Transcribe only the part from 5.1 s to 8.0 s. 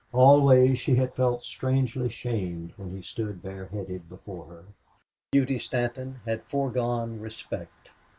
Beauty Stanton had foregone respect.